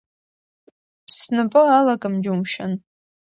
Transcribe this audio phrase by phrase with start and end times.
[1.15, 2.73] Снапы алакым џьумшьан.